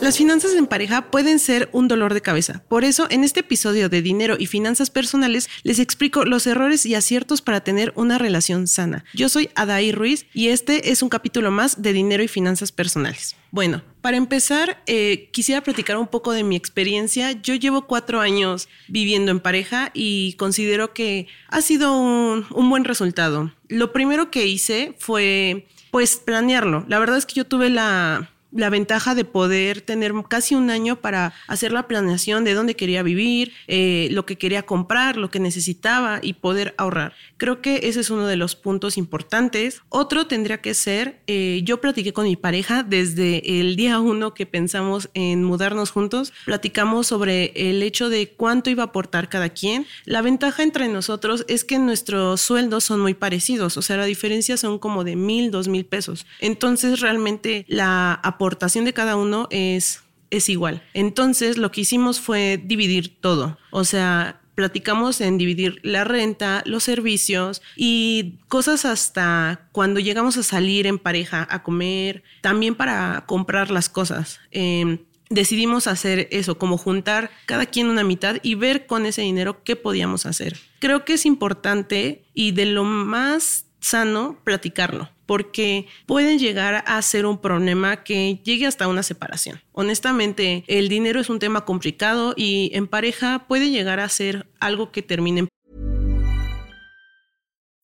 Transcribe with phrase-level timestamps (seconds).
[0.00, 2.62] las finanzas en pareja pueden ser un dolor de cabeza.
[2.68, 6.94] Por eso, en este episodio de Dinero y Finanzas Personales, les explico los errores y
[6.94, 9.04] aciertos para tener una relación sana.
[9.14, 13.36] Yo soy Adaí Ruiz y este es un capítulo más de Dinero y Finanzas Personales.
[13.50, 17.32] Bueno, para empezar, eh, quisiera platicar un poco de mi experiencia.
[17.32, 22.84] Yo llevo cuatro años viviendo en pareja y considero que ha sido un, un buen
[22.84, 23.52] resultado.
[23.68, 26.84] Lo primero que hice fue, pues, planearlo.
[26.86, 30.96] La verdad es que yo tuve la la ventaja de poder tener casi un año
[30.96, 35.40] para hacer la planeación de dónde quería vivir, eh, lo que quería comprar, lo que
[35.40, 37.12] necesitaba y poder ahorrar.
[37.36, 39.82] Creo que ese es uno de los puntos importantes.
[39.88, 44.46] Otro tendría que ser, eh, yo platiqué con mi pareja desde el día uno que
[44.46, 49.86] pensamos en mudarnos juntos, platicamos sobre el hecho de cuánto iba a aportar cada quien.
[50.04, 54.56] La ventaja entre nosotros es que nuestros sueldos son muy parecidos, o sea, la diferencia
[54.56, 56.26] son como de mil, dos mil pesos.
[56.40, 60.80] Entonces, realmente la aportación aportación de cada uno es, es igual.
[60.94, 63.58] Entonces lo que hicimos fue dividir todo.
[63.72, 70.44] O sea, platicamos en dividir la renta, los servicios y cosas hasta cuando llegamos a
[70.44, 74.38] salir en pareja a comer, también para comprar las cosas.
[74.52, 79.64] Em, decidimos hacer eso, como juntar cada quien una mitad y ver con ese dinero
[79.64, 80.56] qué podíamos hacer.
[80.78, 87.26] Creo que es importante y de lo más sano platicarlo porque pueden llegar a ser
[87.26, 89.60] un problema que llegue hasta una separación.
[89.72, 94.92] Honestamente, el dinero es un tema complicado y en pareja puede llegar a ser algo
[94.92, 95.48] que termine.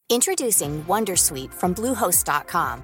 [0.08, 2.82] Introducing Wondersuite from Bluehost.com.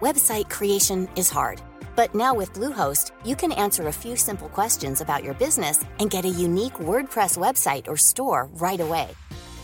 [0.00, 1.60] Website creation is hard,
[1.94, 6.10] but now with Bluehost, you can answer a few simple questions about your business and
[6.10, 9.08] get a unique WordPress website or store right away.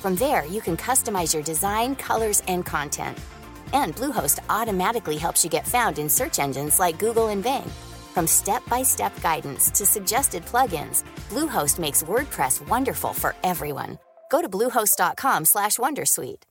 [0.03, 3.19] From there, you can customize your design, colors, and content
[3.72, 7.71] And Bluehost automatically helps you get found in search engines like Google and Bing.
[8.15, 13.99] From step-by-step guidance to suggested plugins, Bluehost makes WordPress wonderful for everyone.
[14.31, 16.43] Go to bluehost.com/wondersuite.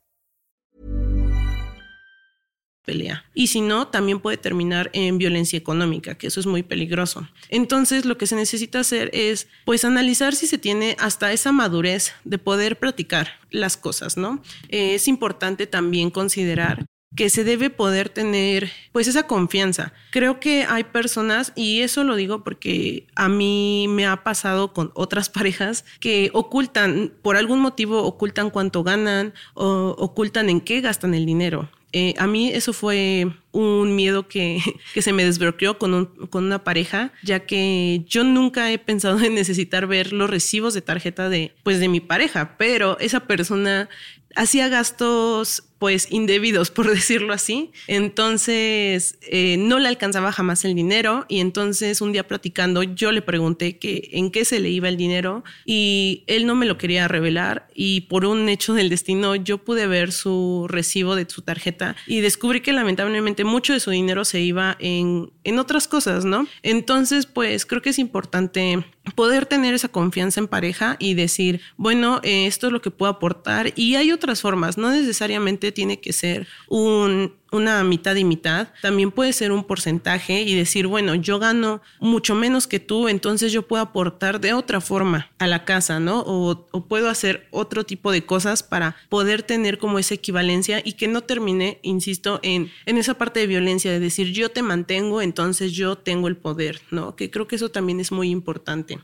[2.86, 3.26] Pelea.
[3.34, 7.28] Y si no, también puede terminar en violencia económica, que eso es muy peligroso.
[7.50, 12.14] Entonces, lo que se necesita hacer es, pues, analizar si se tiene hasta esa madurez
[12.24, 14.42] de poder platicar las cosas, ¿no?
[14.70, 19.94] Eh, es importante también considerar que se debe poder tener pues esa confianza.
[20.12, 24.92] Creo que hay personas, y eso lo digo porque a mí me ha pasado con
[24.94, 31.14] otras parejas, que ocultan, por algún motivo ocultan cuánto ganan o ocultan en qué gastan
[31.14, 31.70] el dinero.
[31.98, 34.60] Eh, a mí eso fue un miedo que,
[34.94, 39.18] que se me desbloqueó con, un, con, una pareja, ya que yo nunca he pensado
[39.22, 43.88] en necesitar ver los recibos de tarjeta de, pues, de mi pareja, pero esa persona
[44.36, 47.72] hacía gastos pues indebidos, por decirlo así.
[47.88, 53.22] Entonces eh, no le alcanzaba jamás el dinero y entonces un día platicando yo le
[53.22, 57.08] pregunté que en qué se le iba el dinero y él no me lo quería
[57.08, 61.96] revelar y por un hecho del destino yo pude ver su recibo de su tarjeta
[62.08, 66.48] y descubrí que lamentablemente mucho de su dinero se iba en, en otras cosas, ¿no?
[66.64, 72.20] Entonces pues creo que es importante poder tener esa confianza en pareja y decir, bueno,
[72.24, 76.14] eh, esto es lo que puedo aportar y hay otras formas, no necesariamente tiene que
[76.14, 81.40] ser un una mitad y mitad, también puede ser un porcentaje y decir, bueno, yo
[81.40, 86.00] gano mucho menos que tú, entonces yo puedo aportar de otra forma a la casa,
[86.00, 86.24] ¿no?
[86.26, 91.08] O, puedo hacer otro tipo de cosas para poder tener como esa equivalencia y que
[91.08, 95.72] no termine, insisto, en, en esa parte de violencia, de decir, yo te mantengo, entonces
[95.72, 97.16] yo tengo el poder, ¿no?
[97.16, 99.00] Que creo que eso también es muy importante.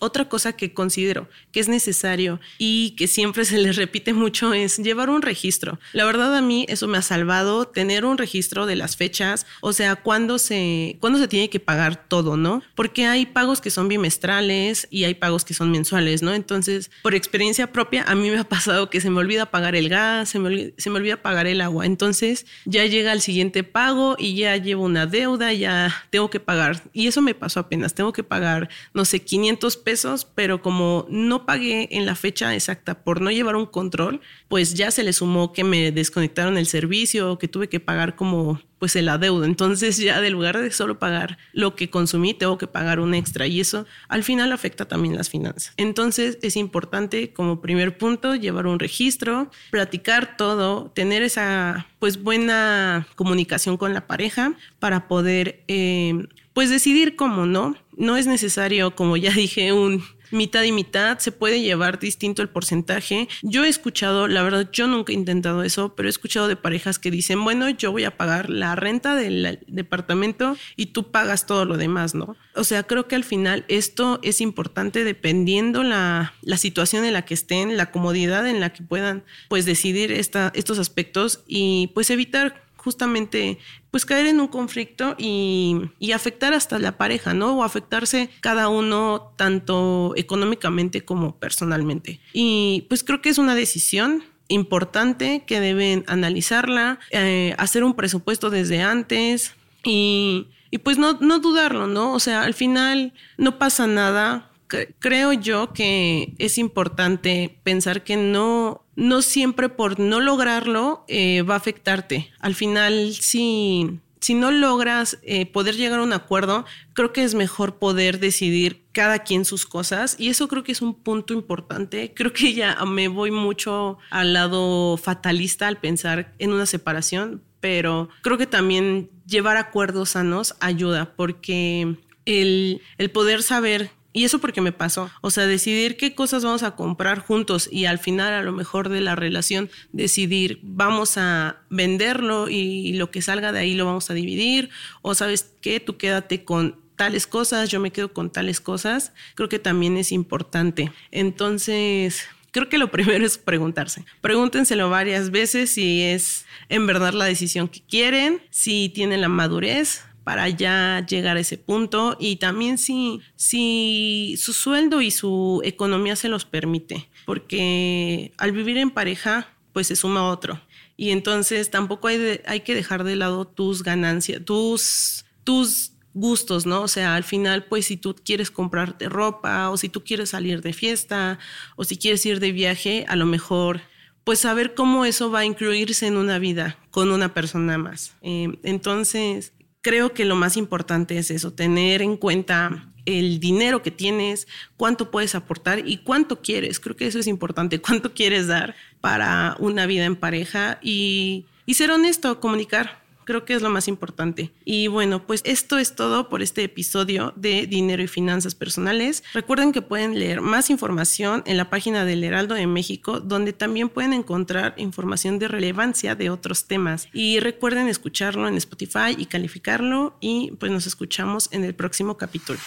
[0.00, 4.78] Otra cosa que considero que es necesario y que siempre se les repite mucho es
[4.78, 5.78] llevar un registro.
[5.92, 9.72] La verdad a mí eso me ha salvado tener un registro de las fechas, o
[9.72, 12.62] sea, cuándo se, cuándo se tiene que pagar todo, ¿no?
[12.74, 16.34] Porque hay pagos que son bimestrales y hay pagos que son mensuales, ¿no?
[16.34, 19.88] Entonces, por experiencia propia, a mí me ha pasado que se me olvida pagar el
[19.88, 21.86] gas, se me, se me olvida pagar el agua.
[21.86, 26.82] Entonces, ya llega el siguiente pago y ya llevo una deuda, ya tengo que pagar.
[26.92, 31.46] Y eso me pasó apenas, tengo que pagar, no sé, 500 pesos, pero como no
[31.46, 35.52] pagué en la fecha exacta por no llevar un control, pues ya se le sumó
[35.52, 39.44] que me desconectaron el servicio, que tuve que pagar como pues el adeudo.
[39.44, 43.46] Entonces ya de lugar de solo pagar lo que consumí, tengo que pagar un extra
[43.46, 45.72] y eso al final afecta también las finanzas.
[45.76, 53.06] Entonces es importante como primer punto llevar un registro, platicar todo, tener esa pues buena
[53.14, 55.64] comunicación con la pareja para poder...
[55.68, 57.76] Eh, pues decidir cómo, ¿no?
[57.98, 62.48] No es necesario, como ya dije, un mitad y mitad, se puede llevar distinto el
[62.48, 63.28] porcentaje.
[63.42, 66.98] Yo he escuchado, la verdad, yo nunca he intentado eso, pero he escuchado de parejas
[66.98, 71.64] que dicen, bueno, yo voy a pagar la renta del departamento y tú pagas todo
[71.64, 72.36] lo demás, ¿no?
[72.54, 77.24] O sea, creo que al final esto es importante dependiendo la, la situación en la
[77.24, 82.65] que estén, la comodidad en la que puedan, pues, decidir estos aspectos y pues evitar
[82.86, 83.58] justamente
[83.90, 87.58] pues caer en un conflicto y, afectar hasta la pareja, ¿no?
[87.58, 92.20] O afectarse cada uno tanto económicamente como personalmente.
[92.32, 98.50] Y pues creo que es una decisión importante que deben analizarla, eh, hacer un presupuesto
[98.50, 102.12] desde antes y, y pues no, no dudarlo, ¿no?
[102.12, 104.52] O sea, al final no pasa nada
[104.98, 111.54] creo yo que es importante pensar que no, no siempre por no lograrlo eh, va
[111.54, 112.32] a afectarte.
[112.40, 116.64] Al final, si, si no logras eh, poder llegar a un acuerdo,
[116.94, 120.82] creo que es mejor poder decidir cada quien sus cosas y eso creo que es
[120.82, 122.12] un punto importante.
[122.14, 128.08] Creo que ya me voy mucho al lado fatalista al pensar en una separación, pero
[128.22, 134.62] creo que también llevar acuerdos sanos ayuda porque el, el poder saber y eso porque
[134.62, 135.10] me pasó.
[135.20, 138.88] O sea, decidir qué cosas vamos a comprar juntos y al final a lo mejor
[138.88, 144.08] de la relación decidir vamos a venderlo y lo que salga de ahí lo vamos
[144.08, 144.70] a dividir
[145.02, 149.50] o sabes qué, tú quédate con tales cosas, yo me quedo con tales cosas, creo
[149.50, 150.90] que también es importante.
[151.10, 154.06] Entonces, creo que lo primero es preguntarse.
[154.22, 160.04] Pregúntenselo varias veces si es en verdad la decisión que quieren, si tienen la madurez
[160.26, 166.16] para ya llegar a ese punto y también si, si su sueldo y su economía
[166.16, 170.60] se los permite, porque al vivir en pareja, pues se suma otro.
[170.96, 176.82] Y entonces tampoco hay, hay que dejar de lado tus ganancias, tus, tus gustos, ¿no?
[176.82, 180.60] O sea, al final, pues si tú quieres comprarte ropa o si tú quieres salir
[180.60, 181.38] de fiesta
[181.76, 183.80] o si quieres ir de viaje, a lo mejor
[184.24, 188.16] pues saber cómo eso va a incluirse en una vida con una persona más.
[188.22, 189.52] Eh, entonces,
[189.86, 195.12] creo que lo más importante es eso, tener en cuenta el dinero que tienes, cuánto
[195.12, 196.80] puedes aportar y cuánto quieres.
[196.80, 201.92] Creo que eso es importante, cuánto quieres dar para una vida en pareja y, ser
[201.92, 203.05] honesto, comunicar.
[203.26, 204.52] Creo que es lo más importante.
[204.64, 209.24] Y bueno, pues esto es todo por este episodio de Dinero y Finanzas Personales.
[209.34, 213.88] Recuerden que pueden leer más información en la página del Heraldo de México, donde también
[213.88, 217.08] pueden encontrar información de relevancia de otros temas.
[217.12, 220.16] Y recuerden escucharlo en Spotify y calificarlo.
[220.20, 222.60] Y pues nos escuchamos en el próximo capítulo.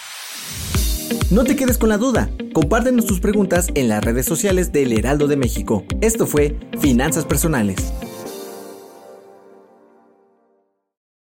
[1.30, 2.28] No te quedes con la duda.
[2.52, 5.86] Compártenos tus preguntas en las redes sociales del Heraldo de México.
[6.02, 7.92] Esto fue Finanzas Personales.